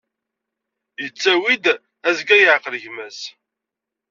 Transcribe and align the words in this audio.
Yettawi-d: 1.01 1.65
azger 2.09 2.39
yeɛqel 2.41 2.75
gma-s. 2.83 3.19